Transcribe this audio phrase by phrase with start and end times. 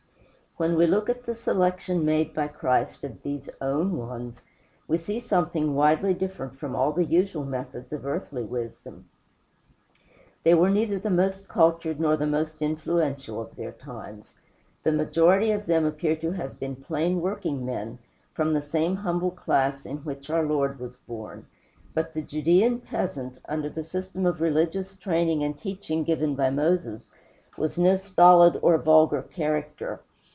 [0.57, 4.41] When we look at the selection made by Christ of these own ones,
[4.85, 9.07] we see something widely different from all the usual methods of earthly wisdom.
[10.43, 14.33] They were neither the most cultured nor the most influential of their times.
[14.83, 17.97] The majority of them appear to have been plain workingmen,
[18.33, 21.47] from the same humble class in which our Lord was born.
[21.95, 27.09] But the Judæan peasant, under the system of religious training and teaching given by Moses,
[27.57, 30.01] was no stolid or vulgar character.